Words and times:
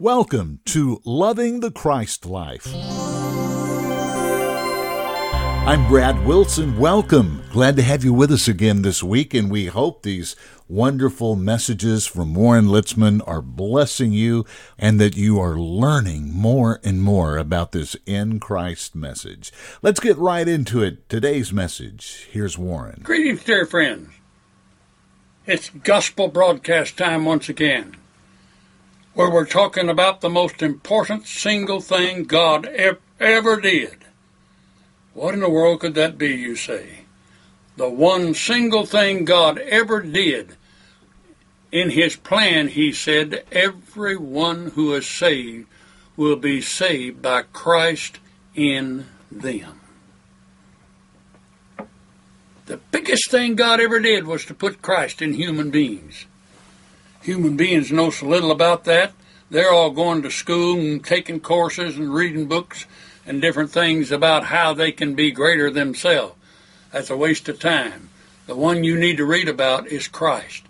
Welcome 0.00 0.58
to 0.64 1.00
Loving 1.04 1.60
the 1.60 1.70
Christ 1.70 2.26
Life. 2.26 2.66
I'm 5.64 5.86
Brad 5.86 6.26
Wilson. 6.26 6.80
Welcome. 6.80 7.44
Glad 7.52 7.76
to 7.76 7.82
have 7.82 8.02
you 8.02 8.12
with 8.12 8.32
us 8.32 8.48
again 8.48 8.82
this 8.82 9.04
week, 9.04 9.34
and 9.34 9.52
we 9.52 9.66
hope 9.66 10.02
these 10.02 10.34
wonderful 10.68 11.36
messages 11.36 12.06
from 12.06 12.34
Warren 12.34 12.64
Litzman 12.64 13.20
are 13.24 13.40
blessing 13.40 14.10
you 14.10 14.44
and 14.76 15.00
that 15.00 15.16
you 15.16 15.38
are 15.38 15.56
learning 15.56 16.32
more 16.32 16.80
and 16.82 17.00
more 17.00 17.36
about 17.36 17.70
this 17.70 17.94
in 18.04 18.40
Christ 18.40 18.96
message. 18.96 19.52
Let's 19.80 20.00
get 20.00 20.18
right 20.18 20.48
into 20.48 20.82
it. 20.82 21.08
Today's 21.08 21.52
message. 21.52 22.26
Here's 22.32 22.58
Warren. 22.58 23.02
Greetings, 23.04 23.44
dear 23.44 23.64
friends. 23.64 24.08
It's 25.46 25.70
gospel 25.70 26.26
broadcast 26.26 26.98
time 26.98 27.24
once 27.24 27.48
again 27.48 27.94
where 29.14 29.30
we're 29.30 29.46
talking 29.46 29.88
about 29.88 30.20
the 30.20 30.28
most 30.28 30.62
important 30.62 31.26
single 31.26 31.80
thing 31.80 32.24
God 32.24 32.66
ever 32.66 32.98
ever 33.20 33.60
did. 33.60 34.04
What 35.12 35.34
in 35.34 35.40
the 35.40 35.50
world 35.50 35.80
could 35.80 35.94
that 35.94 36.18
be, 36.18 36.34
you 36.34 36.56
say? 36.56 37.00
The 37.76 37.88
one 37.88 38.34
single 38.34 38.86
thing 38.86 39.24
God 39.24 39.58
ever 39.58 40.00
did. 40.00 40.56
In 41.72 41.90
His 41.90 42.16
plan, 42.16 42.68
He 42.68 42.92
said, 42.92 43.44
everyone 43.50 44.70
who 44.70 44.94
is 44.94 45.08
saved 45.08 45.66
will 46.16 46.36
be 46.36 46.60
saved 46.60 47.22
by 47.22 47.42
Christ 47.42 48.18
in 48.54 49.06
them. 49.30 49.80
The 52.66 52.76
biggest 52.90 53.30
thing 53.30 53.56
God 53.56 53.80
ever 53.80 54.00
did 54.00 54.26
was 54.26 54.44
to 54.46 54.54
put 54.54 54.82
Christ 54.82 55.20
in 55.20 55.34
human 55.34 55.70
beings. 55.70 56.26
Human 57.24 57.56
beings 57.56 57.90
know 57.90 58.10
so 58.10 58.26
little 58.26 58.50
about 58.50 58.84
that. 58.84 59.14
They're 59.48 59.72
all 59.72 59.92
going 59.92 60.20
to 60.22 60.30
school 60.30 60.78
and 60.78 61.02
taking 61.02 61.40
courses 61.40 61.96
and 61.96 62.12
reading 62.12 62.48
books 62.48 62.84
and 63.24 63.40
different 63.40 63.70
things 63.70 64.12
about 64.12 64.44
how 64.44 64.74
they 64.74 64.92
can 64.92 65.14
be 65.14 65.30
greater 65.30 65.70
themselves. 65.70 66.34
That's 66.92 67.08
a 67.08 67.16
waste 67.16 67.48
of 67.48 67.58
time. 67.58 68.10
The 68.46 68.54
one 68.54 68.84
you 68.84 68.98
need 68.98 69.16
to 69.16 69.24
read 69.24 69.48
about 69.48 69.86
is 69.86 70.06
Christ. 70.06 70.64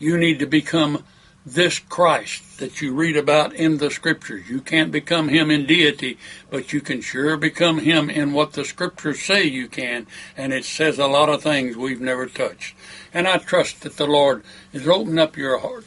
You 0.00 0.18
need 0.18 0.40
to 0.40 0.46
become 0.46 1.04
this 1.46 1.78
Christ 1.78 2.58
that 2.58 2.80
you 2.80 2.92
read 2.92 3.16
about 3.16 3.52
in 3.52 3.78
the 3.78 3.88
scriptures. 3.88 4.50
You 4.50 4.60
can't 4.60 4.90
become 4.90 5.28
him 5.28 5.52
in 5.52 5.66
deity, 5.66 6.18
but 6.50 6.72
you 6.72 6.80
can 6.80 7.00
sure 7.00 7.36
become 7.36 7.78
him 7.78 8.10
in 8.10 8.32
what 8.32 8.54
the 8.54 8.64
scriptures 8.64 9.22
say 9.22 9.44
you 9.44 9.68
can, 9.68 10.08
and 10.36 10.52
it 10.52 10.64
says 10.64 10.98
a 10.98 11.06
lot 11.06 11.28
of 11.28 11.44
things 11.44 11.76
we've 11.76 12.00
never 12.00 12.26
touched. 12.26 12.74
And 13.14 13.28
I 13.28 13.38
trust 13.38 13.82
that 13.82 13.96
the 13.98 14.06
Lord 14.06 14.42
is 14.72 14.88
opening 14.88 15.20
up 15.20 15.36
your 15.36 15.58
heart 15.58 15.84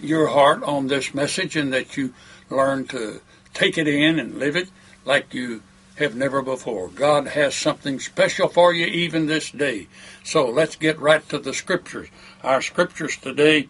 your 0.00 0.28
heart 0.28 0.62
on 0.62 0.88
this 0.88 1.14
message 1.14 1.56
and 1.56 1.72
that 1.72 1.96
you 1.96 2.12
learn 2.50 2.86
to 2.86 3.20
take 3.54 3.78
it 3.78 3.88
in 3.88 4.18
and 4.18 4.38
live 4.38 4.56
it 4.56 4.68
like 5.04 5.32
you 5.32 5.62
have 5.96 6.14
never 6.14 6.42
before. 6.42 6.88
God 6.88 7.28
has 7.28 7.54
something 7.54 7.98
special 8.00 8.48
for 8.48 8.74
you 8.74 8.86
even 8.86 9.26
this 9.26 9.50
day. 9.50 9.88
So 10.24 10.46
let's 10.46 10.76
get 10.76 10.98
right 10.98 11.26
to 11.30 11.38
the 11.38 11.54
scriptures. 11.54 12.08
Our 12.42 12.60
scriptures 12.60 13.16
today 13.16 13.68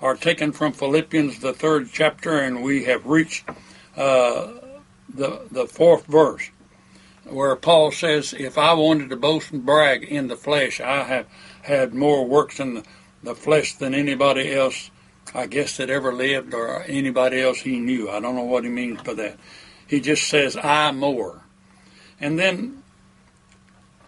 are 0.00 0.14
taken 0.14 0.52
from 0.52 0.72
Philippians, 0.72 1.40
the 1.40 1.52
third 1.52 1.90
chapter, 1.92 2.38
and 2.38 2.62
we 2.62 2.84
have 2.84 3.06
reached 3.06 3.48
uh, 3.96 4.52
the, 5.12 5.46
the 5.50 5.66
fourth 5.66 6.06
verse 6.06 6.50
where 7.24 7.56
Paul 7.56 7.90
says, 7.90 8.32
If 8.32 8.56
I 8.56 8.72
wanted 8.74 9.10
to 9.10 9.16
boast 9.16 9.52
and 9.52 9.66
brag 9.66 10.04
in 10.04 10.28
the 10.28 10.36
flesh, 10.36 10.80
I 10.80 11.02
have 11.02 11.26
had 11.62 11.92
more 11.92 12.24
works 12.24 12.60
in 12.60 12.74
the, 12.74 12.84
the 13.22 13.34
flesh 13.34 13.74
than 13.74 13.94
anybody 13.94 14.54
else 14.54 14.90
I 15.34 15.46
guess, 15.46 15.76
that 15.76 15.90
ever 15.90 16.12
lived 16.12 16.54
or 16.54 16.82
anybody 16.84 17.40
else 17.40 17.60
he 17.60 17.78
knew. 17.78 18.10
I 18.10 18.20
don't 18.20 18.36
know 18.36 18.44
what 18.44 18.64
he 18.64 18.70
means 18.70 19.02
by 19.02 19.14
that. 19.14 19.38
He 19.86 20.00
just 20.00 20.28
says, 20.28 20.56
I 20.56 20.92
more. 20.92 21.42
And 22.20 22.38
then 22.38 22.82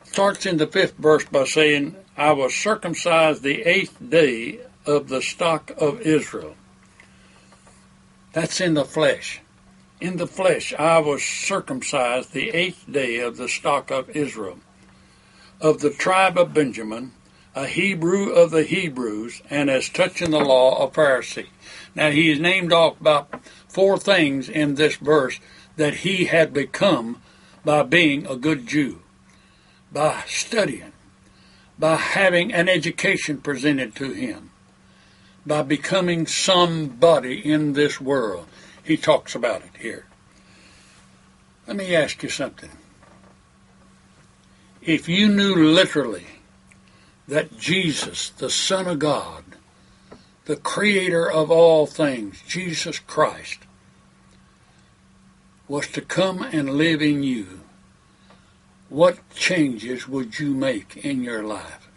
starts 0.05 0.47
in 0.47 0.57
the 0.57 0.67
fifth 0.67 0.97
verse 0.97 1.25
by 1.25 1.45
saying, 1.45 1.97
I 2.17 2.33
was 2.33 2.55
circumcised 2.55 3.43
the 3.43 3.63
eighth 3.63 3.97
day 4.11 4.61
of 4.85 5.09
the 5.09 5.23
stock 5.23 5.73
of 5.79 6.01
Israel. 6.01 6.55
That's 8.33 8.61
in 8.61 8.75
the 8.75 8.85
flesh. 8.85 9.41
In 10.01 10.17
the 10.17 10.27
flesh, 10.27 10.73
I 10.75 10.99
was 10.99 11.23
circumcised 11.23 12.33
the 12.33 12.51
eighth 12.51 12.91
day 12.91 13.21
of 13.21 13.37
the 13.37 13.49
stock 13.49 13.91
of 13.91 14.11
Israel. 14.11 14.59
Of 15.61 15.81
the 15.81 15.91
tribe 15.91 16.39
of 16.39 16.55
Benjamin, 16.55 17.13
a 17.55 17.67
Hebrew 17.67 18.31
of 18.31 18.51
the 18.51 18.63
Hebrews, 18.63 19.43
and 19.51 19.69
as 19.69 19.89
touching 19.89 20.31
the 20.31 20.39
law, 20.39 20.85
a 20.85 20.91
Pharisee. 20.91 21.49
Now 21.95 22.11
he 22.11 22.31
is 22.31 22.39
named 22.39 22.73
off 22.73 23.01
about 23.01 23.43
four 23.69 23.99
things 23.99 24.49
in 24.49 24.77
this 24.77 24.97
verse 24.97 25.41
that 25.77 25.95
he 25.95 26.27
had 26.27 26.53
become 26.53 27.21
by 27.65 27.83
being 27.83 28.27
a 28.27 28.37
good 28.37 28.67
Jew, 28.67 29.01
by 29.93 30.23
studying, 30.27 30.93
by 31.79 31.97
having 31.97 32.53
an 32.53 32.69
education 32.69 33.39
presented 33.39 33.97
to 33.97 34.13
him, 34.13 34.51
by 35.45 35.63
becoming 35.63 36.27
somebody 36.27 37.39
in 37.39 37.73
this 37.73 38.01
world. 38.01 38.47
He 38.85 38.97
talks 38.97 39.35
about 39.35 39.63
it 39.63 39.81
here. 39.81 40.07
Let 41.67 41.77
me 41.77 41.95
ask 41.95 42.23
you 42.23 42.29
something. 42.29 42.71
If 44.83 45.09
you 45.09 45.29
knew 45.29 45.55
literally 45.55 46.27
that 47.31 47.57
Jesus, 47.57 48.31
the 48.31 48.51
Son 48.51 48.89
of 48.89 48.99
God, 48.99 49.45
the 50.47 50.57
Creator 50.57 51.31
of 51.31 51.49
all 51.49 51.87
things, 51.87 52.43
Jesus 52.49 52.99
Christ, 52.99 53.61
was 55.69 55.87
to 55.93 56.01
come 56.01 56.43
and 56.43 56.71
live 56.71 57.01
in 57.01 57.23
you, 57.23 57.61
what 58.89 59.21
changes 59.33 60.09
would 60.09 60.41
you 60.41 60.53
make 60.53 60.97
in 60.97 61.23
your 61.23 61.45
life? 61.45 61.89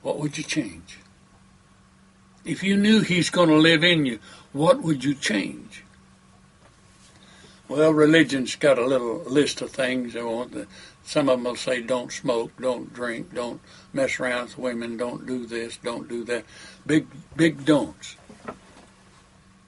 What 0.00 0.18
would 0.18 0.38
you 0.38 0.44
change? 0.44 0.98
If 2.46 2.62
you 2.62 2.78
knew 2.78 3.02
He's 3.02 3.28
going 3.28 3.50
to 3.50 3.56
live 3.56 3.84
in 3.84 4.06
you, 4.06 4.20
what 4.54 4.80
would 4.80 5.04
you 5.04 5.14
change? 5.14 5.84
Well, 7.68 7.92
religion's 7.92 8.56
got 8.56 8.78
a 8.78 8.86
little 8.86 9.18
list 9.24 9.60
of 9.60 9.70
things 9.70 10.14
they 10.14 10.22
want. 10.22 10.52
The, 10.52 10.66
some 11.06 11.28
of 11.28 11.38
them 11.38 11.44
will 11.44 11.56
say, 11.56 11.80
don't 11.80 12.12
smoke, 12.12 12.50
don't 12.60 12.92
drink, 12.92 13.32
don't 13.32 13.60
mess 13.92 14.18
around 14.18 14.46
with 14.46 14.58
women, 14.58 14.96
don't 14.96 15.24
do 15.24 15.46
this, 15.46 15.76
don't 15.76 16.08
do 16.08 16.24
that. 16.24 16.44
Big, 16.84 17.06
big 17.36 17.64
don'ts. 17.64 18.16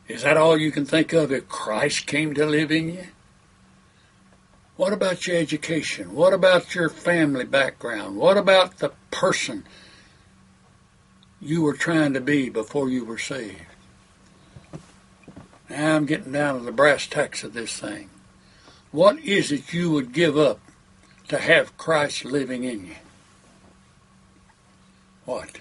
Is 0.08 0.22
that 0.22 0.36
all 0.36 0.58
you 0.58 0.72
can 0.72 0.84
think 0.84 1.12
of 1.12 1.30
if 1.30 1.48
Christ 1.48 2.06
came 2.06 2.34
to 2.34 2.44
live 2.44 2.72
in 2.72 2.88
you? 2.88 3.06
What 4.76 4.92
about 4.92 5.28
your 5.28 5.36
education? 5.36 6.12
What 6.12 6.32
about 6.32 6.74
your 6.74 6.88
family 6.88 7.44
background? 7.44 8.16
What 8.16 8.36
about 8.36 8.78
the 8.78 8.92
person 9.12 9.64
you 11.40 11.62
were 11.62 11.74
trying 11.74 12.14
to 12.14 12.20
be 12.20 12.48
before 12.48 12.88
you 12.88 13.04
were 13.04 13.18
saved? 13.18 13.62
Now 15.70 15.96
I'm 15.96 16.06
getting 16.06 16.32
down 16.32 16.58
to 16.58 16.64
the 16.64 16.72
brass 16.72 17.06
tacks 17.06 17.44
of 17.44 17.52
this 17.52 17.78
thing. 17.78 18.10
What 18.90 19.20
is 19.20 19.52
it 19.52 19.72
you 19.72 19.92
would 19.92 20.12
give 20.12 20.36
up 20.36 20.58
to 21.28 21.38
have 21.38 21.76
Christ 21.76 22.24
living 22.24 22.64
in 22.64 22.86
you. 22.86 22.96
What? 25.24 25.60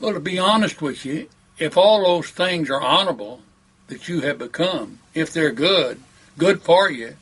Well, 0.00 0.12
to 0.12 0.20
be 0.20 0.38
honest 0.38 0.82
with 0.82 1.04
you, 1.06 1.28
if 1.58 1.76
all 1.76 2.02
those 2.02 2.30
things 2.30 2.68
are 2.68 2.80
honorable 2.80 3.40
that 3.86 4.08
you 4.08 4.20
have 4.20 4.38
become, 4.38 4.98
if 5.14 5.32
they're 5.32 5.52
good, 5.52 6.00
good 6.36 6.62
for 6.62 6.90
you, 6.90 7.16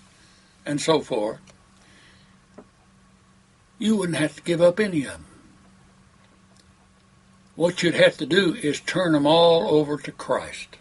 and 0.67 0.81
so 0.81 1.01
forth, 1.01 1.39
you 3.79 3.97
wouldn't 3.97 4.19
have 4.19 4.37
to 4.37 4.43
give 4.43 4.61
up 4.61 4.81
any 4.81 5.05
of 5.05 5.13
them. 5.13 5.27
What 7.55 7.83
you'd 7.83 7.95
have 7.95 8.17
to 8.17 8.27
do 8.27 8.55
is 8.55 8.81
turn 8.81 9.13
them 9.13 9.27
all 9.27 9.75
over 9.75 9.99
to 9.99 10.13
Christ. 10.13 10.79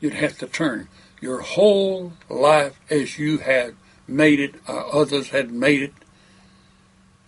You'd 0.00 0.14
have 0.14 0.38
to 0.38 0.46
turn 0.46 0.88
your 1.20 1.40
whole 1.40 2.14
life 2.28 2.80
as 2.90 3.18
you 3.18 3.38
had 3.38 3.74
made 4.06 4.40
it, 4.40 4.54
or 4.68 4.80
uh, 4.80 4.88
others 4.88 5.30
had 5.30 5.50
made 5.50 5.82
it, 5.82 5.94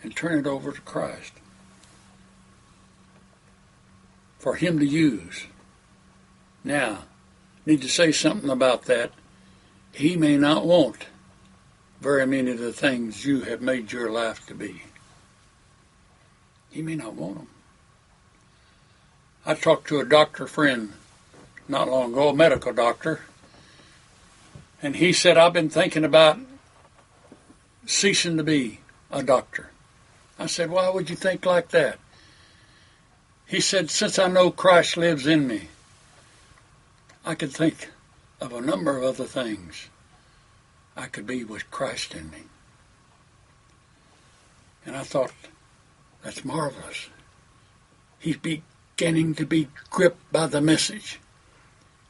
and 0.03 0.15
turn 0.15 0.39
it 0.39 0.47
over 0.47 0.73
to 0.73 0.81
Christ 0.83 1.33
for 4.39 4.57
Him 4.57 4.79
to 4.79 4.87
use. 4.87 5.47
Now, 6.63 7.05
need 7.65 7.81
to 7.83 7.89
say 7.89 8.13
something 8.13 8.51
about 8.51 8.85
that. 8.85 9.13
He 9.93 10.17
may 10.17 10.37
not 10.37 10.67
want 10.67 11.07
very 12.01 12.27
many 12.27 12.51
of 12.51 12.59
the 12.59 12.73
things 12.73 13.25
you 13.25 13.43
have 13.43 13.63
made 13.63 13.93
your 13.93 14.11
life 14.11 14.47
to 14.47 14.55
be. 14.55 14.83
He 16.71 16.83
may 16.83 16.97
not 16.97 17.15
want 17.15 17.37
them. 17.37 17.49
I 19.47 19.55
talked 19.55 19.89
to 19.89 20.01
a 20.01 20.05
doctor 20.05 20.47
friend 20.47 20.93
not 21.69 21.89
long 21.89 22.13
ago, 22.13 22.29
a 22.29 22.35
medical 22.35 22.75
doctor, 22.75 23.21
and 24.83 24.97
he 24.97 25.15
said, 25.15 25.39
I've 25.39 25.55
been 25.55 25.71
thinking 25.71 26.05
about 26.05 26.39
ceasing 27.87 28.37
to 28.37 28.43
be 28.43 28.81
a 29.11 29.23
doctor. 29.23 29.71
I 30.39 30.47
said, 30.47 30.71
Why 30.71 30.89
would 30.89 31.11
you 31.11 31.17
think 31.17 31.47
like 31.47 31.69
that? 31.69 31.99
He 33.47 33.61
said, 33.61 33.91
Since 33.91 34.19
I 34.19 34.29
know 34.29 34.51
Christ 34.51 34.97
lives 34.97 35.27
in 35.27 35.47
me, 35.47 35.69
I 37.25 37.35
could 37.35 37.53
think 37.53 37.91
of 38.41 38.53
a 38.53 38.61
number 38.61 38.97
of 38.97 39.05
other 39.05 39.25
things 39.25 39.89
I 40.97 41.07
could 41.07 41.27
be 41.27 41.45
with 41.45 41.71
Christ 41.71 42.15
in 42.15 42.31
me. 42.31 42.43
And 44.87 44.97
I 44.97 45.03
thought, 45.03 45.33
that's 46.23 46.45
marvelous. 46.45 47.09
He's 48.19 48.37
beginning 48.37 49.35
to 49.37 49.47
be 49.47 49.69
gripped 49.91 50.31
by 50.33 50.47
the 50.47 50.61
message. 50.61 51.21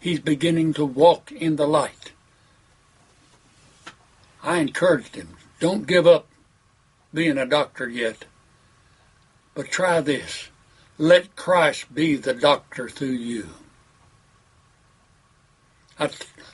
He's 0.01 0.21
beginning 0.21 0.75
to 0.75 0.85
walk 0.85 1.33
in 1.33 1.57
the 1.57 1.67
light. 1.67 2.13
I 4.43 4.59
encouraged 4.59 5.15
him, 5.15 5.37
don't 5.65 5.87
give 5.87 6.07
up 6.07 6.27
being 7.15 7.39
a 7.39 7.47
doctor 7.47 7.89
yet, 7.89 8.27
but 9.55 9.71
try 9.71 9.99
this. 10.03 10.51
Let 10.99 11.37
Christ 11.37 11.95
be 11.95 12.17
the 12.17 12.35
doctor 12.35 12.87
through 12.87 13.17
you. 13.33 13.49
I 15.99 16.11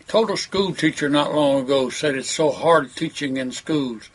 told 0.07 0.31
a 0.31 0.37
school 0.37 0.73
teacher 0.77 1.09
not 1.09 1.35
long 1.35 1.65
ago, 1.65 1.91
said 1.91 2.15
it's 2.15 2.31
so 2.31 2.53
hard 2.53 2.95
teaching 2.95 3.37
in 3.37 3.51
schools. 3.51 4.11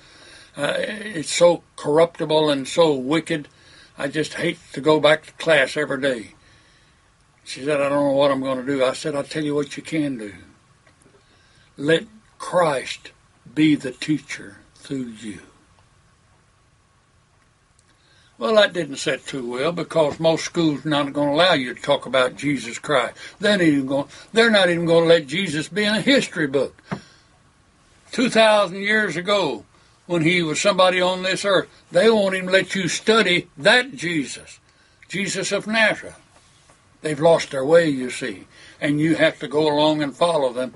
Uh, 0.55 0.75
it's 0.77 1.33
so 1.33 1.63
corruptible 1.75 2.49
and 2.49 2.65
so 2.65 2.93
wicked. 2.93 3.49
I 3.97 4.07
just 4.07 4.35
hate 4.35 4.59
to 4.71 4.79
go 4.79 5.01
back 5.01 5.25
to 5.25 5.33
class 5.33 5.75
every 5.75 5.99
day. 5.99 6.35
She 7.43 7.65
said, 7.65 7.81
I 7.81 7.89
don't 7.89 8.05
know 8.05 8.11
what 8.11 8.31
I'm 8.31 8.39
going 8.39 8.65
to 8.65 8.65
do. 8.65 8.81
I 8.81 8.93
said, 8.93 9.13
I'll 9.13 9.23
tell 9.25 9.43
you 9.43 9.55
what 9.55 9.75
you 9.75 9.83
can 9.83 10.17
do. 10.17 10.33
Let 11.75 12.05
Christ 12.37 13.11
be 13.53 13.75
the 13.75 13.91
teacher 13.91 14.59
through 14.85 15.13
you. 15.19 15.39
Well, 18.37 18.55
that 18.55 18.73
didn't 18.73 18.97
set 18.97 19.25
too 19.25 19.49
well 19.49 19.71
because 19.71 20.19
most 20.19 20.43
schools 20.43 20.85
are 20.85 20.89
not 20.89 21.13
going 21.13 21.29
to 21.29 21.35
allow 21.35 21.53
you 21.53 21.73
to 21.73 21.81
talk 21.81 22.05
about 22.05 22.35
Jesus 22.35 22.79
Christ. 22.79 23.15
They're 23.39 23.57
not 23.57 23.63
even 23.63 23.85
going, 23.85 24.07
they're 24.33 24.51
not 24.51 24.69
even 24.69 24.85
going 24.85 25.03
to 25.05 25.09
let 25.09 25.27
Jesus 25.27 25.69
be 25.69 25.85
in 25.85 25.95
a 25.95 26.01
history 26.01 26.47
book. 26.47 26.81
2,000 28.11 28.77
years 28.77 29.15
ago, 29.15 29.63
when 30.05 30.21
he 30.21 30.43
was 30.43 30.59
somebody 30.59 31.01
on 31.01 31.23
this 31.23 31.45
earth, 31.45 31.69
they 31.91 32.09
won't 32.09 32.35
even 32.35 32.51
let 32.51 32.75
you 32.75 32.87
study 32.89 33.47
that 33.57 33.95
Jesus, 33.95 34.59
Jesus 35.07 35.51
of 35.51 35.65
Nazareth. 35.65 36.19
They've 37.01 37.19
lost 37.19 37.51
their 37.51 37.65
way, 37.65 37.87
you 37.87 38.09
see, 38.09 38.47
and 38.81 38.99
you 38.99 39.15
have 39.15 39.39
to 39.39 39.47
go 39.47 39.71
along 39.71 40.03
and 40.03 40.15
follow 40.15 40.51
them. 40.51 40.73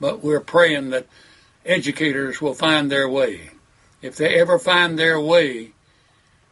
But 0.00 0.24
we're 0.24 0.40
praying 0.40 0.90
that 0.90 1.06
educators 1.64 2.40
will 2.40 2.54
find 2.54 2.90
their 2.90 3.08
way. 3.08 3.50
If 4.00 4.16
they 4.16 4.38
ever 4.40 4.58
find 4.58 4.98
their 4.98 5.20
way, 5.20 5.72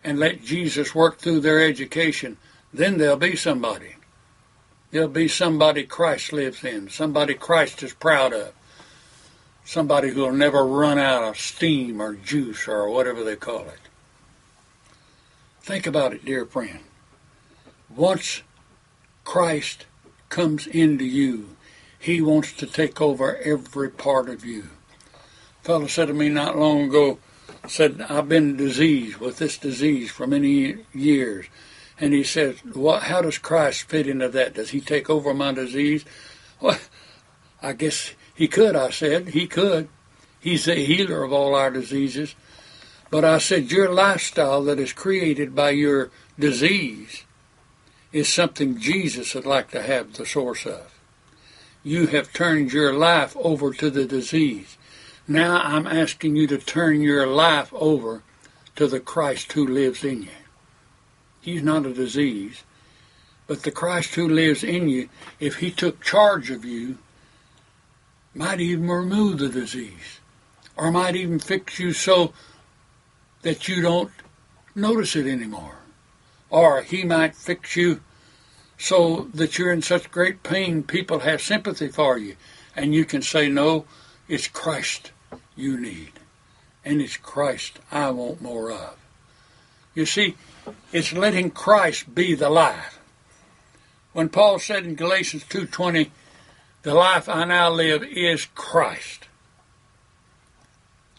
and 0.03 0.19
let 0.19 0.43
Jesus 0.43 0.95
work 0.95 1.19
through 1.19 1.41
their 1.41 1.61
education, 1.61 2.37
then 2.73 2.99
they'll 2.99 3.17
be 3.17 3.37
somebody. 3.37 3.97
They'll 4.91 5.09
be 5.09 5.29
somebody 5.29 5.85
Christ 5.85 6.33
lives 6.33 6.65
in, 6.65 6.89
somebody 6.89 7.35
Christ 7.35 7.83
is 7.83 7.93
proud 7.93 8.33
of, 8.33 8.53
somebody 9.65 10.11
who'll 10.11 10.33
never 10.33 10.65
run 10.65 10.99
out 10.99 11.23
of 11.23 11.39
steam 11.39 12.01
or 12.01 12.15
juice 12.15 12.67
or 12.67 12.89
whatever 12.89 13.23
they 13.23 13.37
call 13.37 13.69
it. 13.69 13.79
Think 15.63 15.87
about 15.87 16.15
it, 16.15 16.25
dear 16.25 16.47
friend. 16.47 16.81
Once 17.95 18.43
Christ 19.25 19.87
comes 20.29 20.67
into 20.67 21.05
you, 21.05 21.57
he 21.99 22.21
wants 22.21 22.53
to 22.55 22.67
take 22.67 23.01
over 23.01 23.37
every 23.37 23.91
part 23.91 24.29
of 24.29 24.45
you. 24.45 24.71
Fellow 25.63 25.87
said 25.87 26.09
to 26.09 26.15
me 26.15 26.29
not 26.29 26.59
long 26.59 26.83
ago, 26.83 27.19
said, 27.67 28.01
I've 28.09 28.29
been 28.29 28.57
diseased 28.57 29.19
with 29.19 29.39
this 29.39 29.59
disease 29.59 30.11
for 30.11 30.27
many 30.27 30.77
years. 30.93 31.47
And 31.99 32.15
he 32.15 32.25
says, 32.25 32.65
what, 32.65 33.05
how 33.05 33.21
does 33.21 33.39
Christ 33.39 33.83
fit 33.83 34.07
into 34.07 34.29
that? 34.31 34.55
Does 34.55 34.71
he 34.71 34.81
take 34.81 35.11
over 35.11 35.35
my 35.35 35.53
disease? 35.53 36.05
Well, 36.61 36.79
I 37.63 37.75
guess 37.75 38.15
he 38.35 38.49
could, 38.49 38.75
I 38.75 38.91
said. 38.91 39.29
He 39.29 39.47
could. 39.47 39.89
He's 40.41 40.65
the 40.65 40.77
healer 40.77 41.23
of 41.23 41.33
all 41.33 41.55
our 41.55 41.71
diseases. 41.71 42.35
But 43.11 43.25
I 43.25 43.39
said, 43.39 43.71
your 43.71 43.93
lifestyle 43.93 44.63
that 44.65 44.79
is 44.79 44.95
created 44.95 45.55
by 45.55 45.71
your 45.71 46.11
disease 46.39 47.25
is 48.13 48.33
something 48.33 48.79
Jesus 48.79 49.35
would 49.35 49.47
like 49.47 49.71
to 49.73 49.83
have 49.83 50.15
the 50.15 50.25
source 50.25 50.65
of. 50.65 50.99
You 51.83 52.07
have 52.09 52.33
turned 52.33 52.73
your 52.73 52.93
life 52.93 53.37
over 53.39 53.73
to 53.75 53.91
the 53.91 54.07
disease. 54.07 54.79
Now 55.31 55.61
I'm 55.63 55.87
asking 55.87 56.35
you 56.35 56.49
to 56.49 56.59
turn 56.59 57.03
your 57.03 57.25
life 57.25 57.73
over 57.73 58.25
to 58.75 58.89
the 58.89 58.99
Christ 58.99 59.53
who 59.53 59.65
lives 59.65 60.03
in 60.03 60.25
you. 60.25 60.39
He's 61.41 61.63
not 61.63 61.87
a 61.87 61.95
disease, 61.95 62.65
but 63.47 63.63
the 63.63 63.71
Christ 63.71 64.17
who 64.17 64.29
lives 64.29 64.65
in 64.65 64.89
you, 64.89 65.09
if 65.39 65.59
he 65.59 65.71
took 65.71 66.03
charge 66.03 66.51
of 66.51 66.65
you, 66.65 66.99
might 68.35 68.59
even 68.59 68.91
remove 68.91 69.39
the 69.39 69.49
disease, 69.49 70.19
or 70.77 70.91
might 70.91 71.15
even 71.15 71.39
fix 71.39 71.79
you 71.79 71.93
so 71.93 72.33
that 73.43 73.69
you 73.69 73.81
don't 73.81 74.11
notice 74.75 75.15
it 75.15 75.29
anymore. 75.29 75.77
Or 76.49 76.83
he 76.83 77.05
might 77.05 77.37
fix 77.37 77.77
you 77.77 78.01
so 78.79 79.31
that 79.33 79.59
you're 79.59 79.73
in 79.73 79.83
such 79.83 80.11
great 80.11 80.43
pain, 80.43 80.83
people 80.83 81.21
have 81.21 81.41
sympathy 81.41 81.87
for 81.87 82.19
you, 82.19 82.35
and 82.75 82.97
you 82.97 83.05
can 83.05 83.23
say, 83.23 83.49
No, 83.49 83.85
it's 84.27 84.49
Christ 84.49 85.13
you 85.57 85.79
need. 85.79 86.13
And 86.85 87.01
it's 87.01 87.17
Christ 87.17 87.79
I 87.91 88.11
want 88.11 88.41
more 88.41 88.71
of. 88.71 88.97
You 89.95 90.07
see, 90.07 90.37
it's 90.93 91.13
letting 91.13 91.51
Christ 91.51 92.15
be 92.15 92.35
the 92.35 92.51
life. 92.51 92.99
When 94.13 94.29
Paul 94.29 94.59
said 94.59 94.85
in 94.85 94.95
Galatians 94.95 95.45
2:20, 95.45 96.11
"The 96.83 96.95
life 96.95 97.29
I 97.29 97.45
now 97.45 97.71
live 97.71 98.03
is 98.03 98.47
Christ." 98.55 99.29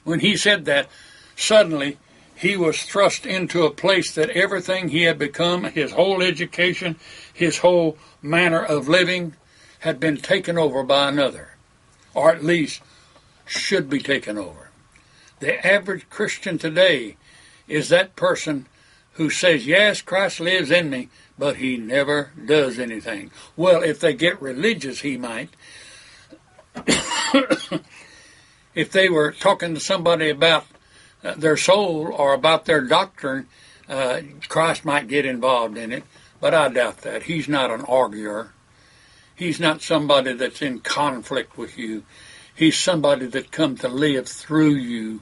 When 0.04 0.22
he 0.22 0.36
said 0.36 0.66
that, 0.66 0.90
suddenly 1.36 1.98
he 2.36 2.58
was 2.58 2.82
thrust 2.82 3.26
into 3.26 3.66
a 3.66 3.72
place 3.72 4.12
that 4.14 4.32
everything 4.32 4.90
he 4.90 5.04
had 5.04 5.20
become, 5.20 5.66
his 5.66 5.92
whole 5.92 6.24
education, 6.24 7.00
his 7.32 7.60
whole 7.60 7.98
manner 8.22 8.64
of 8.64 8.90
living, 8.90 9.36
had 9.80 10.00
been 10.00 10.18
taken 10.18 10.58
over 10.58 10.84
by 10.84 11.08
another, 11.08 11.56
or 12.14 12.32
at 12.32 12.44
least 12.44 12.82
should 13.52 13.90
be 13.90 14.00
taken 14.00 14.38
over. 14.38 14.70
The 15.40 15.66
average 15.66 16.10
Christian 16.10 16.58
today 16.58 17.18
is 17.68 17.90
that 17.90 18.16
person 18.16 18.68
who 19.14 19.30
says, 19.30 19.68
Yes, 19.68 20.02
Christ 20.02 20.40
lives 20.40 20.72
in 20.72 20.90
me, 20.90 21.10
but 21.38 21.58
he 21.58 21.78
never 21.78 22.32
does 22.46 22.80
anything. 22.80 23.32
Well, 23.58 23.84
if 23.84 24.00
they 24.00 24.14
get 24.14 24.42
religious, 24.42 25.02
he 25.02 25.18
might. 25.18 25.50
if 28.76 28.92
they 28.92 29.10
were 29.10 29.32
talking 29.32 29.74
to 29.74 29.80
somebody 29.80 30.30
about 30.30 30.66
uh, 31.24 31.36
their 31.36 31.58
soul 31.58 32.14
or 32.14 32.34
about 32.34 32.66
their 32.66 32.82
doctrine, 32.82 33.48
uh, 33.90 34.22
Christ 34.48 34.86
might 34.86 35.08
get 35.08 35.26
involved 35.26 35.78
in 35.78 35.92
it, 35.92 36.04
but 36.40 36.54
I 36.54 36.70
doubt 36.70 37.00
that. 37.00 37.24
He's 37.24 37.50
not 37.50 37.72
an 37.72 37.82
arguer. 37.82 38.54
He's 39.36 39.60
not 39.60 39.82
somebody 39.82 40.34
that's 40.34 40.62
in 40.62 40.80
conflict 40.80 41.58
with 41.58 41.78
you. 41.78 42.04
He's 42.62 42.78
somebody 42.78 43.26
that 43.26 43.50
come 43.50 43.76
to 43.78 43.88
live 43.88 44.28
through 44.28 44.76
you 44.76 45.22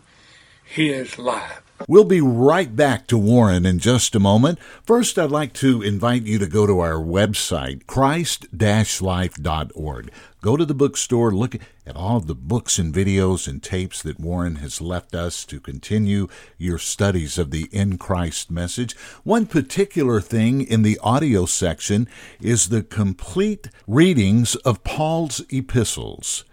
his 0.65 1.17
life. 1.17 1.61
We'll 1.87 2.03
be 2.03 2.19
right 2.19 2.75
back 2.75 3.07
to 3.07 3.17
Warren 3.17 3.65
in 3.65 3.79
just 3.79 4.13
a 4.13 4.19
moment. 4.19 4.59
First, 4.83 5.17
I'd 5.17 5.31
like 5.31 5.53
to 5.53 5.81
invite 5.81 6.23
you 6.23 6.37
to 6.37 6.47
go 6.47 6.67
to 6.67 6.81
our 6.81 6.95
website, 6.95 7.87
christ-life.org. 7.87 10.11
Go 10.41 10.57
to 10.57 10.65
the 10.65 10.73
bookstore, 10.73 11.31
look 11.31 11.55
at 11.87 11.95
all 11.95 12.19
the 12.19 12.35
books 12.35 12.77
and 12.77 12.93
videos 12.93 13.47
and 13.47 13.63
tapes 13.63 14.01
that 14.01 14.19
Warren 14.19 14.57
has 14.57 14.81
left 14.81 15.15
us 15.15 15.45
to 15.45 15.61
continue 15.61 16.27
your 16.57 16.77
studies 16.77 17.37
of 17.37 17.51
the 17.51 17.69
In 17.71 17.97
Christ 17.97 18.51
message. 18.51 18.97
One 19.23 19.45
particular 19.45 20.19
thing 20.19 20.59
in 20.59 20.81
the 20.81 20.99
audio 21.01 21.45
section 21.45 22.09
is 22.41 22.67
the 22.67 22.83
complete 22.83 23.69
readings 23.87 24.55
of 24.57 24.83
Paul's 24.83 25.41
epistles. 25.49 26.43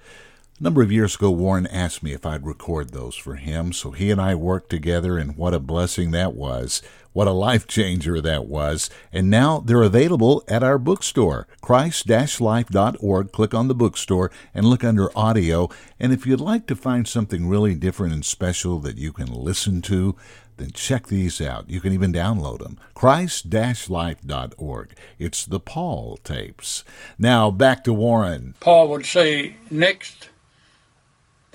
A 0.58 0.62
number 0.62 0.80
of 0.80 0.90
years 0.90 1.16
ago, 1.16 1.30
Warren 1.30 1.66
asked 1.66 2.02
me 2.02 2.14
if 2.14 2.24
I'd 2.24 2.46
record 2.46 2.90
those 2.90 3.14
for 3.14 3.34
him, 3.34 3.74
so 3.74 3.90
he 3.90 4.10
and 4.10 4.18
I 4.18 4.34
worked 4.34 4.70
together, 4.70 5.18
and 5.18 5.36
what 5.36 5.52
a 5.52 5.60
blessing 5.60 6.12
that 6.12 6.32
was. 6.32 6.80
What 7.12 7.28
a 7.28 7.32
life 7.32 7.66
changer 7.66 8.22
that 8.22 8.46
was. 8.46 8.88
And 9.12 9.28
now 9.28 9.60
they're 9.60 9.82
available 9.82 10.42
at 10.48 10.62
our 10.62 10.78
bookstore, 10.78 11.46
christ-life.org. 11.60 13.32
Click 13.32 13.52
on 13.52 13.68
the 13.68 13.74
bookstore 13.74 14.30
and 14.54 14.64
look 14.64 14.82
under 14.82 15.10
audio. 15.14 15.68
And 16.00 16.14
if 16.14 16.26
you'd 16.26 16.40
like 16.40 16.66
to 16.68 16.76
find 16.76 17.06
something 17.06 17.46
really 17.46 17.74
different 17.74 18.14
and 18.14 18.24
special 18.24 18.78
that 18.78 18.96
you 18.96 19.12
can 19.12 19.30
listen 19.30 19.82
to, 19.82 20.16
then 20.56 20.70
check 20.70 21.08
these 21.08 21.38
out. 21.38 21.68
You 21.68 21.82
can 21.82 21.92
even 21.92 22.14
download 22.14 22.60
them. 22.60 22.80
Christ-life.org. 22.94 24.96
It's 25.18 25.44
the 25.44 25.60
Paul 25.60 26.16
tapes. 26.24 26.82
Now 27.18 27.50
back 27.50 27.84
to 27.84 27.92
Warren. 27.92 28.54
Paul 28.60 28.88
would 28.88 29.04
say, 29.04 29.56
next 29.70 30.30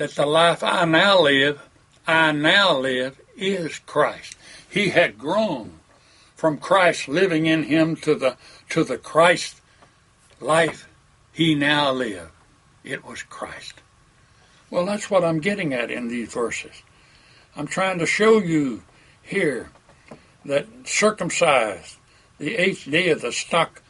that 0.02 0.16
the 0.16 0.26
life 0.26 0.64
I 0.64 0.84
now 0.86 1.22
live, 1.22 1.62
I 2.08 2.32
now 2.32 2.76
live 2.76 3.22
is 3.38 3.78
Christ. 3.78 4.36
He 4.68 4.90
had 4.90 5.20
grown 5.20 5.74
from 6.36 6.58
Christ 6.58 7.08
living 7.08 7.46
in 7.46 7.62
him 7.62 7.96
to 7.98 8.16
the 8.16 8.36
to 8.70 8.84
the 8.84 8.98
Christ 8.98 9.62
life 10.40 10.90
he 11.32 11.54
now 11.54 11.92
lived. 11.92 12.32
It 12.84 13.06
was 13.06 13.22
Christ. 13.22 13.76
Well, 14.72 14.88
that's 14.88 15.12
what 15.12 15.24
I'm 15.24 15.40
getting 15.40 15.72
at 15.72 15.92
in 15.92 16.08
these 16.08 16.34
verses. 16.34 16.82
I'm 17.56 17.68
trying 17.68 18.00
to 18.00 18.08
show 18.08 18.40
you 18.40 18.82
here 19.22 19.70
that 20.46 20.66
circumcised, 20.84 21.98
the 22.40 22.56
eighth 22.56 22.90
day 22.90 23.10
of 23.10 23.22
the 23.22 23.32
stock 23.32 23.84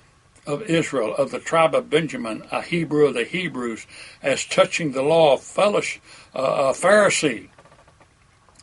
of 0.46 0.64
Israel, 0.64 1.16
of 1.16 1.32
the 1.32 1.40
tribe 1.40 1.76
of 1.76 1.90
Benjamin, 1.90 2.44
a 2.52 2.62
Hebrew 2.62 3.08
of 3.08 3.14
the 3.14 3.24
Hebrews, 3.24 3.86
as 4.22 4.46
touching 4.46 4.92
the 4.92 5.04
law, 5.04 5.38
fellowship, 5.38 6.02
uh, 6.36 6.40
a 6.40 6.74
Pharisee, 6.74 7.50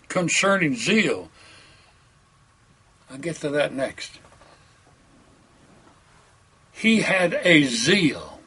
concerning 0.09 0.75
zeal. 0.75 1.31
I'll 3.11 3.19
get 3.19 3.37
to 3.37 3.51
that 3.51 3.73
next. 3.73 4.19
He 6.73 7.01
had 7.01 7.41
a 7.43 7.65
zeal, 7.65 8.41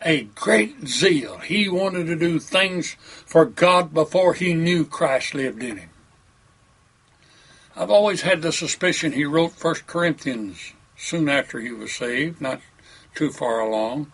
a 0.00 0.24
great 0.24 0.86
zeal. 0.86 1.38
He 1.38 1.68
wanted 1.68 2.06
to 2.06 2.16
do 2.16 2.38
things 2.38 2.96
for 3.00 3.44
God 3.44 3.94
before 3.94 4.34
he 4.34 4.54
knew 4.54 4.84
Christ 4.84 5.34
lived 5.34 5.62
in 5.62 5.78
him. 5.78 5.90
I've 7.74 7.90
always 7.90 8.22
had 8.22 8.42
the 8.42 8.52
suspicion 8.52 9.12
he 9.12 9.24
wrote 9.24 9.52
First 9.52 9.86
Corinthians 9.86 10.74
soon 11.02 11.28
after 11.28 11.60
he 11.60 11.72
was 11.72 11.92
saved, 11.92 12.40
not 12.40 12.60
too 13.14 13.30
far 13.30 13.58
along. 13.58 14.12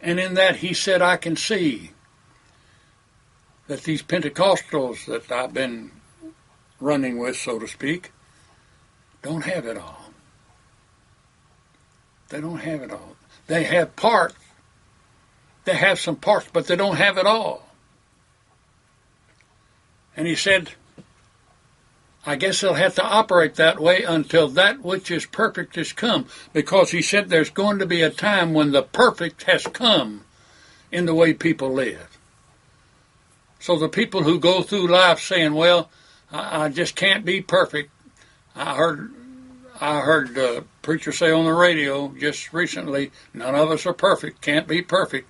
And 0.00 0.20
in 0.20 0.34
that 0.34 0.56
he 0.56 0.74
said, 0.74 1.00
I 1.00 1.16
can 1.16 1.34
see 1.34 1.92
that 3.66 3.82
these 3.84 4.02
Pentecostals 4.02 5.06
that 5.06 5.32
I've 5.32 5.54
been 5.54 5.92
running 6.78 7.18
with, 7.18 7.36
so 7.36 7.58
to 7.58 7.66
speak, 7.66 8.12
don't 9.22 9.44
have 9.44 9.64
it 9.64 9.78
all. 9.78 10.12
They 12.28 12.40
don't 12.40 12.58
have 12.58 12.82
it 12.82 12.92
all. 12.92 13.16
They 13.46 13.64
have 13.64 13.96
parts. 13.96 14.36
They 15.64 15.74
have 15.74 15.98
some 15.98 16.16
parts, 16.16 16.48
but 16.52 16.66
they 16.66 16.76
don't 16.76 16.96
have 16.96 17.16
it 17.16 17.26
all. 17.26 17.66
And 20.16 20.26
he 20.26 20.34
said, 20.34 20.72
I 22.26 22.36
guess 22.36 22.60
they'll 22.60 22.74
have 22.74 22.96
to 22.96 23.04
operate 23.04 23.54
that 23.54 23.80
way 23.80 24.02
until 24.02 24.48
that 24.48 24.84
which 24.84 25.10
is 25.10 25.24
perfect 25.24 25.76
has 25.76 25.92
come, 25.92 26.26
because 26.52 26.90
he 26.90 27.00
said 27.00 27.28
there's 27.28 27.50
going 27.50 27.78
to 27.78 27.86
be 27.86 28.02
a 28.02 28.10
time 28.10 28.52
when 28.52 28.72
the 28.72 28.82
perfect 28.82 29.44
has 29.44 29.66
come 29.66 30.24
in 30.92 31.06
the 31.06 31.14
way 31.14 31.32
people 31.32 31.72
live. 31.72 32.18
So 33.58 33.78
the 33.78 33.88
people 33.88 34.24
who 34.24 34.38
go 34.38 34.62
through 34.62 34.88
life 34.88 35.20
saying, 35.20 35.54
"Well, 35.54 35.90
I, 36.30 36.64
I 36.64 36.68
just 36.68 36.94
can't 36.94 37.24
be 37.24 37.40
perfect," 37.40 37.90
I 38.54 38.74
heard 38.74 39.14
I 39.80 40.00
heard 40.00 40.36
a 40.36 40.64
preacher 40.82 41.12
say 41.12 41.30
on 41.30 41.46
the 41.46 41.54
radio 41.54 42.08
just 42.18 42.52
recently, 42.52 43.12
"None 43.32 43.54
of 43.54 43.70
us 43.70 43.86
are 43.86 43.94
perfect, 43.94 44.42
can't 44.42 44.68
be 44.68 44.82
perfect." 44.82 45.26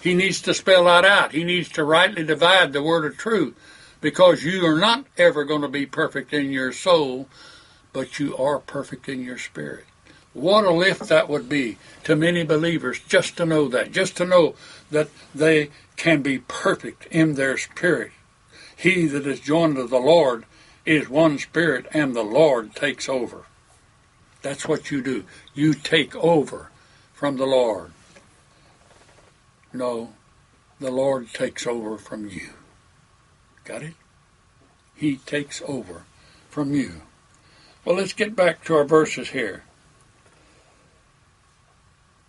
He 0.00 0.14
needs 0.14 0.40
to 0.42 0.54
spell 0.54 0.84
that 0.84 1.04
out. 1.04 1.32
He 1.32 1.44
needs 1.44 1.68
to 1.70 1.84
rightly 1.84 2.24
divide 2.24 2.72
the 2.72 2.82
word 2.82 3.04
of 3.04 3.18
truth 3.18 3.54
because 4.00 4.44
you 4.44 4.64
are 4.66 4.78
not 4.78 5.06
ever 5.18 5.44
going 5.44 5.62
to 5.62 5.68
be 5.68 5.86
perfect 5.86 6.32
in 6.32 6.50
your 6.50 6.72
soul, 6.72 7.28
but 7.92 8.18
you 8.18 8.36
are 8.36 8.58
perfect 8.58 9.08
in 9.08 9.22
your 9.22 9.38
spirit. 9.38 9.84
What 10.32 10.64
a 10.64 10.70
lift 10.70 11.08
that 11.08 11.28
would 11.28 11.48
be 11.48 11.76
to 12.04 12.14
many 12.14 12.44
believers 12.44 13.00
just 13.00 13.36
to 13.36 13.46
know 13.46 13.68
that, 13.68 13.90
just 13.90 14.16
to 14.18 14.24
know 14.24 14.54
that 14.90 15.08
they 15.34 15.70
can 15.96 16.22
be 16.22 16.38
perfect 16.38 17.06
in 17.06 17.34
their 17.34 17.56
spirit. 17.56 18.12
He 18.76 19.06
that 19.06 19.26
is 19.26 19.40
joined 19.40 19.76
to 19.76 19.86
the 19.86 19.98
Lord 19.98 20.44
is 20.86 21.08
one 21.08 21.38
spirit, 21.38 21.86
and 21.92 22.14
the 22.14 22.22
Lord 22.22 22.74
takes 22.74 23.08
over. 23.08 23.44
That's 24.40 24.66
what 24.66 24.90
you 24.90 25.02
do. 25.02 25.24
You 25.54 25.74
take 25.74 26.16
over 26.16 26.70
from 27.12 27.36
the 27.36 27.46
Lord. 27.46 27.92
No, 29.72 30.14
the 30.78 30.90
Lord 30.90 31.28
takes 31.34 31.66
over 31.66 31.98
from 31.98 32.28
you. 32.28 32.50
Got 33.70 33.82
it? 33.84 33.94
He 34.96 35.18
takes 35.18 35.62
over 35.64 36.02
from 36.48 36.74
you. 36.74 37.02
Well, 37.84 37.94
let's 37.94 38.12
get 38.12 38.34
back 38.34 38.64
to 38.64 38.74
our 38.74 38.84
verses 38.84 39.28
here. 39.28 39.62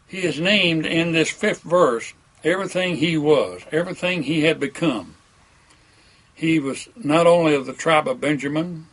He 0.07 0.19
is 0.19 0.39
named 0.39 0.85
in 0.85 1.13
this 1.13 1.31
fifth 1.31 1.63
verse 1.63 2.13
everything 2.43 2.97
he 2.97 3.17
was, 3.17 3.63
everything 3.71 4.21
he 4.21 4.41
had 4.43 4.59
become. 4.59 5.15
He 6.35 6.59
was 6.59 6.89
not 6.95 7.25
only 7.25 7.55
of 7.55 7.65
the 7.65 7.73
tribe 7.73 8.07
of 8.07 8.21
Benjamin, 8.21 8.85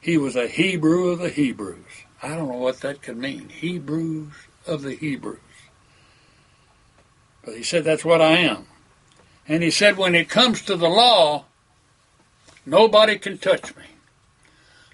he 0.00 0.18
was 0.18 0.34
a 0.34 0.48
Hebrew 0.48 1.10
of 1.10 1.20
the 1.20 1.28
Hebrews. 1.28 2.04
I 2.20 2.34
don't 2.34 2.48
know 2.48 2.56
what 2.56 2.80
that 2.80 3.00
could 3.00 3.16
mean. 3.16 3.48
Hebrews 3.48 4.32
of 4.66 4.82
the 4.82 4.96
Hebrews. 4.96 5.38
But 7.44 7.56
he 7.56 7.62
said, 7.62 7.84
That's 7.84 8.04
what 8.04 8.20
I 8.20 8.38
am. 8.38 8.66
And 9.46 9.62
he 9.62 9.70
said, 9.70 9.96
When 9.96 10.16
it 10.16 10.28
comes 10.28 10.62
to 10.62 10.74
the 10.74 10.88
law, 10.88 11.44
Nobody 12.66 13.18
can 13.18 13.38
touch 13.38 13.74
me. 13.76 13.84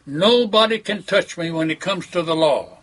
Nobody 0.07 0.79
can 0.79 1.03
touch 1.03 1.37
me 1.37 1.51
when 1.51 1.71
it 1.71 1.81
comes 1.81 2.07
to 2.09 2.23
the 2.23 2.37
law. 2.37 2.79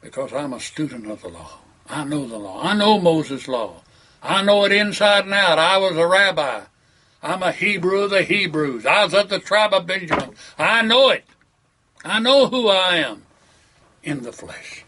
Because 0.00 0.32
I'm 0.32 0.52
a 0.52 0.60
student 0.60 1.10
of 1.10 1.22
the 1.22 1.28
law. 1.28 1.58
I 1.88 2.04
know 2.04 2.26
the 2.26 2.38
law. 2.38 2.62
I 2.62 2.74
know 2.74 2.98
Moses' 2.98 3.48
law. 3.48 3.82
I 4.22 4.42
know 4.42 4.64
it 4.64 4.72
inside 4.72 5.24
and 5.24 5.34
out. 5.34 5.58
I 5.58 5.76
was 5.76 5.96
a 5.96 6.06
rabbi. 6.06 6.62
I'm 7.22 7.42
a 7.42 7.52
Hebrew 7.52 8.00
of 8.00 8.10
the 8.10 8.22
Hebrews. 8.22 8.86
I 8.86 9.04
was 9.04 9.14
of 9.14 9.28
the 9.28 9.38
tribe 9.38 9.74
of 9.74 9.86
Benjamin. 9.86 10.34
I 10.58 10.82
know 10.82 11.10
it. 11.10 11.24
I 12.04 12.20
know 12.20 12.48
who 12.48 12.68
I 12.68 12.96
am 12.96 13.24
in 14.02 14.22
the 14.22 14.32
flesh. 14.32 14.84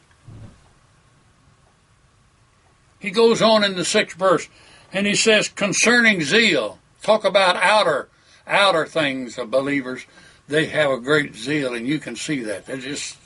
He 2.98 3.10
goes 3.10 3.40
on 3.40 3.64
in 3.64 3.76
the 3.76 3.84
sixth 3.84 4.16
verse. 4.16 4.48
And 4.96 5.06
he 5.06 5.14
says, 5.14 5.50
concerning 5.50 6.22
zeal, 6.22 6.78
talk 7.02 7.26
about 7.26 7.56
outer, 7.56 8.08
outer 8.46 8.86
things 8.86 9.36
of 9.36 9.50
believers. 9.50 10.06
They 10.48 10.68
have 10.68 10.90
a 10.90 10.98
great 10.98 11.36
zeal, 11.36 11.74
and 11.74 11.86
you 11.86 11.98
can 11.98 12.16
see 12.16 12.40
that. 12.44 12.64
They're 12.64 12.78
just 12.78 13.18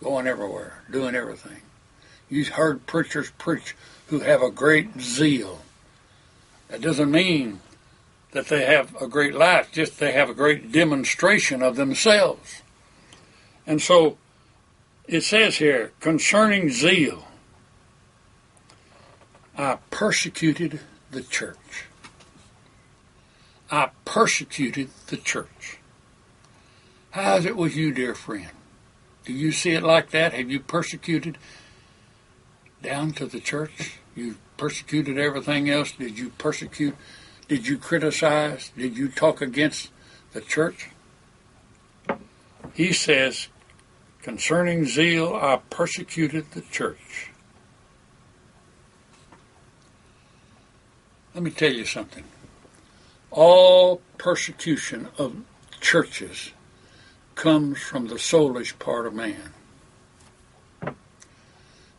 going 0.00 0.28
everywhere, 0.28 0.84
doing 0.88 1.16
everything. 1.16 1.62
You've 2.30 2.50
heard 2.50 2.86
preachers 2.86 3.32
preach 3.36 3.74
who 4.06 4.20
have 4.20 4.42
a 4.42 4.50
great 4.52 5.00
zeal. 5.00 5.62
That 6.68 6.82
doesn't 6.82 7.10
mean 7.10 7.62
that 8.30 8.46
they 8.46 8.64
have 8.66 8.94
a 9.02 9.08
great 9.08 9.34
life, 9.34 9.72
just 9.72 9.98
they 9.98 10.12
have 10.12 10.30
a 10.30 10.34
great 10.34 10.70
demonstration 10.70 11.64
of 11.64 11.74
themselves. 11.74 12.62
And 13.66 13.82
so 13.82 14.18
it 15.08 15.24
says 15.24 15.56
here, 15.56 15.90
concerning 15.98 16.70
zeal, 16.70 17.26
I 19.56 19.78
persecuted 19.90 20.80
the 21.10 21.22
church. 21.22 21.86
I 23.70 23.90
persecuted 24.04 24.90
the 25.06 25.16
church. 25.16 25.78
How 27.12 27.36
is 27.36 27.46
it 27.46 27.56
with 27.56 27.74
you, 27.74 27.92
dear 27.92 28.14
friend? 28.14 28.50
Do 29.24 29.32
you 29.32 29.52
see 29.52 29.70
it 29.72 29.82
like 29.82 30.10
that? 30.10 30.34
Have 30.34 30.50
you 30.50 30.60
persecuted 30.60 31.38
down 32.82 33.12
to 33.12 33.26
the 33.26 33.40
church? 33.40 33.98
You 34.14 34.36
persecuted 34.58 35.18
everything 35.18 35.70
else? 35.70 35.92
Did 35.92 36.18
you 36.18 36.30
persecute? 36.36 36.94
Did 37.48 37.66
you 37.66 37.78
criticize? 37.78 38.70
Did 38.76 38.98
you 38.98 39.08
talk 39.08 39.40
against 39.40 39.90
the 40.32 40.42
church? 40.42 40.90
He 42.74 42.92
says, 42.92 43.48
concerning 44.22 44.84
zeal, 44.84 45.34
I 45.34 45.60
persecuted 45.70 46.50
the 46.50 46.60
church. 46.60 47.30
Let 51.36 51.42
me 51.42 51.50
tell 51.50 51.74
you 51.74 51.84
something. 51.84 52.24
All 53.30 54.00
persecution 54.16 55.08
of 55.18 55.42
churches 55.82 56.52
comes 57.34 57.78
from 57.78 58.06
the 58.06 58.14
soulish 58.14 58.78
part 58.78 59.06
of 59.06 59.12
man. 59.12 59.52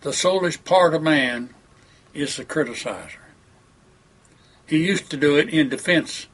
The 0.02 0.10
soulish 0.10 0.64
part 0.66 0.96
of 0.96 1.04
man 1.04 1.52
is 2.16 2.36
the 2.36 2.46
criticizer. 2.46 3.28
He 4.66 4.84
used 4.84 5.12
to 5.12 5.18
do 5.18 5.38
it 5.38 5.50
in 5.50 5.70
defense 5.70 6.26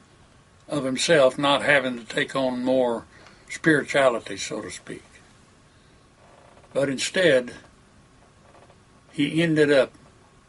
of 0.66 0.84
himself, 0.84 1.36
not 1.36 1.60
having 1.60 1.98
to 1.98 2.06
take 2.06 2.34
on 2.34 2.64
more 2.64 3.04
spirituality, 3.50 4.38
so 4.38 4.62
to 4.62 4.70
speak. 4.70 5.04
But 6.72 6.88
instead, 6.88 7.52
he 9.12 9.42
ended 9.42 9.70
up 9.70 9.92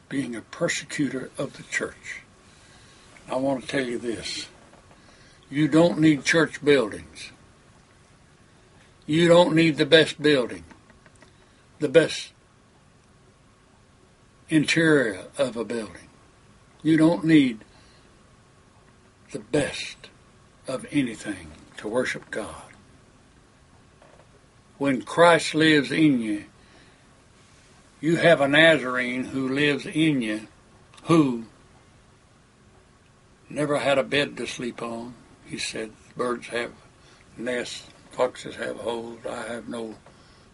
being 0.08 0.38
a 0.38 0.42
persecutor 0.42 1.32
of 1.38 1.58
the 1.58 1.64
church. 1.64 2.22
I 3.30 3.36
want 3.38 3.62
to 3.62 3.68
tell 3.68 3.86
you 3.86 3.98
this. 3.98 4.48
You 5.50 5.68
don't 5.68 6.00
need 6.00 6.24
church 6.24 6.64
buildings. 6.64 7.32
You 9.06 9.28
don't 9.28 9.56
need 9.56 9.78
the 9.78 9.86
best 9.86 10.22
building, 10.22 10.64
the 11.80 11.90
best 11.90 12.32
interior 14.50 15.26
of 15.38 15.56
a 15.56 15.64
building. 15.64 16.10
You 16.82 16.98
don't 16.98 17.24
need 17.24 17.64
the 19.32 19.40
best 19.40 20.10
of 20.68 20.86
anything 20.92 21.52
to 21.78 21.88
worship 21.88 22.30
God. 22.32 22.64
When 24.78 25.02
Christ 25.04 25.56
lives 25.56 25.92
in 25.92 26.20
you, 26.20 26.46
you 28.02 28.18
have 28.18 28.42
a 28.42 28.48
Nazarene 28.48 29.26
who 29.26 29.50
lives 29.50 29.86
in 29.86 30.22
you 30.22 30.48
who 31.04 31.46
never 33.56 33.78
had 33.78 33.98
a 33.98 34.04
bed 34.04 34.36
to 34.36 34.46
sleep 34.46 34.82
on. 34.82 35.16
He 35.46 35.58
said, 35.58 35.92
Birds 36.18 36.48
have 36.48 36.72
nests, 37.38 37.88
foxes 38.12 38.56
have 38.58 38.78
holes, 38.78 39.20
I 39.30 39.44
have 39.44 39.70
no 39.70 39.96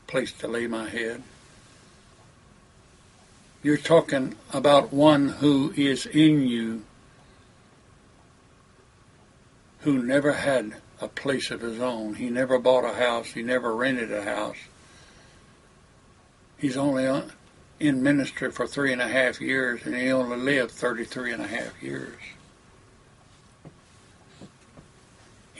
place 0.06 0.32
to 0.34 0.48
lay 0.48 0.68
my 0.68 0.88
head. 0.88 1.24
You're 3.64 3.78
talking 3.78 4.36
about 4.54 4.94
one 4.94 5.30
who 5.30 5.74
is 5.76 6.06
in 6.06 6.48
you 6.48 6.84
who 9.80 10.04
never 10.04 10.34
had 10.34 10.76
a 11.00 11.08
place 11.08 11.50
of 11.50 11.62
his 11.62 11.80
own. 11.80 12.16
He 12.16 12.30
never 12.30 12.60
bought 12.60 12.86
a 12.86 12.94
house. 12.94 13.28
He 13.28 13.42
never 13.42 13.76
rented 13.76 14.12
a 14.12 14.24
house. 14.24 14.58
He's 16.58 16.78
only 16.78 17.24
in 17.80 18.04
ministry 18.04 18.52
for 18.52 18.68
three 18.68 18.94
and 18.94 19.02
a 19.02 19.08
half 19.08 19.42
years, 19.42 19.82
and 19.86 19.96
he 19.96 20.12
only 20.12 20.38
lived 20.38 20.72
33 20.72 21.34
and 21.34 21.44
a 21.44 21.48
half 21.48 21.82
years. 21.82 22.20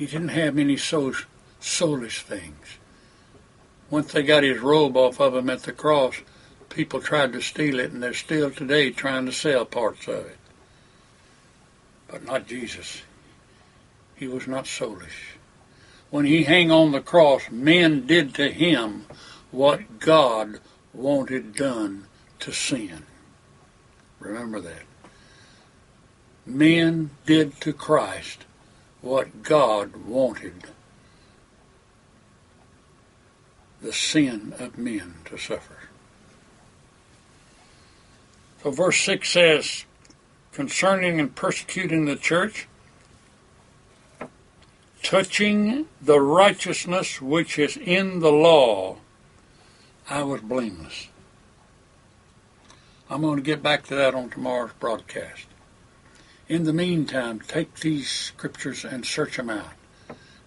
He 0.02 0.08
didn't 0.08 0.30
have 0.30 0.56
many 0.56 0.78
soul, 0.78 1.14
soulish 1.62 2.24
things. 2.24 2.80
Once 3.92 4.12
they 4.12 4.24
got 4.24 4.42
his 4.42 4.58
robe 4.58 4.98
off 4.98 5.20
of 5.20 5.36
him 5.36 5.48
at 5.48 5.62
the 5.62 5.72
cross, 5.72 6.16
people 6.70 7.00
tried 7.00 7.34
to 7.34 7.40
steal 7.44 7.80
it, 7.80 7.92
and 7.92 8.02
they're 8.02 8.16
still 8.16 8.50
today 8.50 8.90
trying 8.90 9.28
to 9.28 9.32
sell 9.32 9.64
parts 9.64 10.08
of 10.08 10.26
it. 10.26 10.40
But 12.08 12.26
not 12.26 12.48
Jesus. 12.48 13.04
He 14.16 14.28
was 14.28 14.48
not 14.48 14.66
soulish. 14.66 15.38
When 16.10 16.26
he 16.26 16.46
hung 16.46 16.72
on 16.72 16.94
the 16.94 17.02
cross, 17.02 17.52
men 17.52 18.08
did 18.08 18.34
to 18.34 18.50
him 18.50 19.06
what 19.52 20.00
God 20.00 20.62
wanted 20.96 21.56
done 21.56 22.08
to 22.40 22.52
sin. 22.52 23.06
Remember 24.20 24.62
that. 24.62 24.82
Men 26.48 27.12
did 27.28 27.62
to 27.62 27.72
Christ 27.72 28.46
what 29.02 29.44
God 29.44 30.06
wanted 30.06 30.64
the 33.82 33.94
sin 33.94 34.54
of 34.60 34.78
men 34.78 35.16
to 35.26 35.38
suffer. 35.38 35.78
So 38.62 38.70
verse 38.70 39.00
6 39.02 39.28
says, 39.28 39.86
concerning 40.52 41.20
and 41.20 41.36
persecuting 41.36 42.06
the 42.06 42.16
church, 42.16 42.68
touching 45.02 45.88
the 46.00 46.20
righteousness 46.20 47.20
which 47.22 47.58
is 47.58 47.76
in 47.76 48.20
the 48.20 48.32
law, 48.32 48.98
I 50.08 50.24
was 50.24 50.42
blameless. 50.42 51.08
I'm 53.10 53.22
going 53.22 53.38
to 53.38 53.42
get 53.42 53.64
back 53.64 53.86
to 53.88 53.96
that 53.96 54.14
on 54.14 54.30
tomorrow's 54.30 54.74
broadcast. 54.80 55.48
In 56.52 56.66
the 56.66 56.74
meantime, 56.74 57.40
take 57.40 57.76
these 57.76 58.10
scriptures 58.10 58.84
and 58.84 59.06
search 59.06 59.38
them 59.38 59.50
out. 59.50 59.72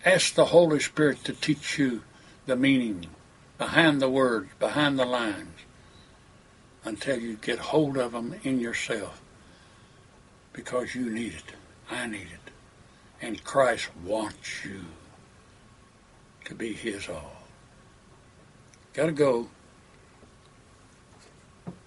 Ask 0.04 0.34
the 0.34 0.44
Holy 0.44 0.78
Spirit 0.78 1.24
to 1.24 1.32
teach 1.32 1.78
you 1.78 2.02
the 2.44 2.56
meaning 2.56 3.06
behind 3.56 4.02
the 4.02 4.10
words, 4.10 4.50
behind 4.58 4.98
the 4.98 5.06
lines, 5.06 5.60
until 6.84 7.18
you 7.18 7.36
get 7.36 7.58
hold 7.58 7.96
of 7.96 8.12
them 8.12 8.34
in 8.42 8.60
yourself 8.60 9.22
because 10.52 10.94
you 10.94 11.08
need 11.08 11.32
it. 11.32 11.54
I 11.90 12.06
need 12.06 12.28
it. 12.30 12.52
And 13.22 13.42
Christ 13.42 13.88
wants 14.04 14.62
you 14.62 14.84
to 16.44 16.54
be 16.54 16.74
His 16.74 17.08
all. 17.08 17.44
Gotta 18.92 19.12
go. 19.12 19.48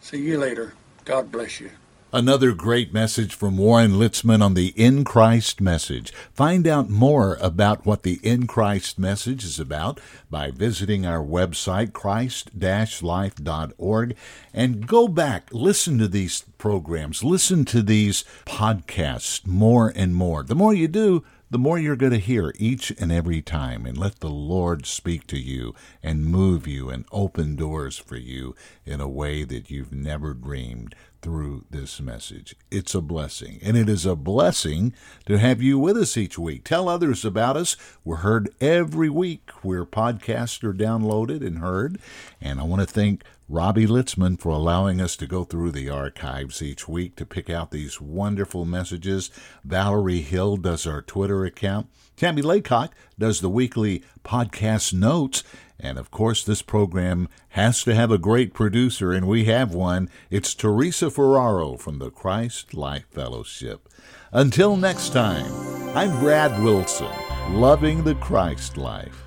See 0.01 0.23
you 0.23 0.39
later. 0.39 0.73
God 1.05 1.31
bless 1.31 1.59
you. 1.59 1.69
Another 2.17 2.53
great 2.53 2.91
message 2.91 3.35
from 3.35 3.59
Warren 3.59 3.91
Litzman 3.91 4.41
on 4.41 4.55
the 4.55 4.73
In 4.75 5.03
Christ 5.03 5.61
message. 5.61 6.11
Find 6.33 6.67
out 6.67 6.89
more 6.89 7.37
about 7.39 7.85
what 7.85 8.01
the 8.01 8.19
In 8.23 8.47
Christ 8.47 8.97
message 8.97 9.43
is 9.43 9.59
about 9.59 10.01
by 10.27 10.49
visiting 10.49 11.05
our 11.05 11.23
website, 11.23 11.93
christ-life.org, 11.93 14.15
and 14.51 14.87
go 14.87 15.07
back, 15.07 15.53
listen 15.53 15.99
to 15.99 16.07
these 16.07 16.43
programs, 16.57 17.23
listen 17.23 17.65
to 17.65 17.83
these 17.83 18.23
podcasts 18.47 19.45
more 19.45 19.93
and 19.95 20.15
more. 20.15 20.41
The 20.41 20.55
more 20.55 20.73
you 20.73 20.87
do, 20.87 21.23
the 21.49 21.57
more 21.57 21.79
you're 21.79 21.95
going 21.95 22.11
to 22.11 22.17
hear 22.17 22.53
each 22.57 22.91
and 22.99 23.11
every 23.11 23.41
time. 23.41 23.85
And 23.85 23.97
let 23.97 24.19
the 24.19 24.29
Lord 24.29 24.85
speak 24.85 25.27
to 25.27 25.39
you 25.39 25.73
and 26.03 26.25
move 26.25 26.67
you 26.67 26.89
and 26.89 27.05
open 27.11 27.55
doors 27.55 27.97
for 27.97 28.17
you 28.17 28.53
in 28.85 28.99
a 28.99 29.07
way 29.07 29.45
that 29.45 29.71
you've 29.71 29.93
never 29.93 30.33
dreamed 30.33 30.93
through 31.21 31.65
this 31.69 31.99
message. 31.99 32.55
It's 32.71 32.95
a 32.95 33.01
blessing. 33.01 33.59
And 33.61 33.77
it 33.77 33.89
is 33.89 34.05
a 34.05 34.15
blessing 34.15 34.93
to 35.25 35.37
have 35.37 35.61
you 35.61 35.77
with 35.79 35.97
us 35.97 36.17
each 36.17 36.37
week. 36.37 36.63
Tell 36.63 36.87
others 36.87 37.25
about 37.25 37.57
us. 37.57 37.75
We're 38.03 38.17
heard 38.17 38.49
every 38.59 39.09
week. 39.09 39.49
We're 39.63 39.85
podcasts 39.85 40.63
are 40.63 40.73
downloaded 40.73 41.45
and 41.45 41.59
heard. 41.59 41.99
And 42.41 42.59
I 42.59 42.63
want 42.63 42.81
to 42.81 42.87
thank 42.87 43.23
Robbie 43.49 43.87
Litzman 43.87 44.39
for 44.39 44.49
allowing 44.49 44.99
us 44.99 45.15
to 45.15 45.25
go 45.25 45.45
through 45.45 45.71
the 45.71 45.89
archives 45.89 46.61
each 46.61 46.87
week 46.87 47.15
to 47.15 47.25
pick 47.25 47.49
out 47.49 47.71
these 47.71 48.01
wonderful 48.01 48.65
messages. 48.65 49.31
Valerie 49.63 50.21
Hill 50.21 50.57
does 50.57 50.85
our 50.85 51.01
Twitter 51.01 51.45
account. 51.45 51.87
Tammy 52.17 52.41
Laycock 52.41 52.93
does 53.17 53.39
the 53.39 53.49
weekly 53.49 54.03
podcast 54.25 54.93
notes. 54.93 55.43
And 55.79 55.99
of 55.99 56.09
course, 56.09 56.43
this 56.43 56.61
program 56.61 57.29
has 57.49 57.83
to 57.83 57.93
have 57.93 58.11
a 58.11 58.17
great 58.17 58.53
producer, 58.53 59.13
and 59.13 59.27
we 59.27 59.45
have 59.45 59.73
one. 59.73 60.09
It's 60.31 60.55
Teresa 60.55 61.11
Ferraro 61.11 61.77
from 61.77 61.99
the 61.99 62.09
Christ 62.09 62.73
Life 62.73 63.05
Fellowship. 63.11 63.87
Until 64.31 64.75
next 64.75 65.13
time, 65.13 65.51
I'm 65.95 66.19
Brad 66.19 66.63
Wilson, 66.63 67.13
loving 67.51 68.03
the 68.03 68.15
Christ 68.15 68.77
life. 68.77 69.26